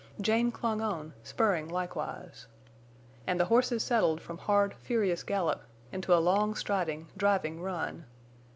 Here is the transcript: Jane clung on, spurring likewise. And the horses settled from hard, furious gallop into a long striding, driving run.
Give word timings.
Jane 0.19 0.51
clung 0.51 0.81
on, 0.81 1.13
spurring 1.21 1.67
likewise. 1.69 2.47
And 3.27 3.39
the 3.39 3.45
horses 3.45 3.83
settled 3.83 4.19
from 4.19 4.39
hard, 4.39 4.73
furious 4.79 5.21
gallop 5.21 5.61
into 5.91 6.11
a 6.11 6.15
long 6.17 6.55
striding, 6.55 7.09
driving 7.15 7.61
run. 7.61 8.05